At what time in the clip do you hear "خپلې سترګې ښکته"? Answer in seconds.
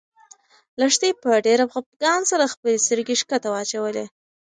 2.53-3.47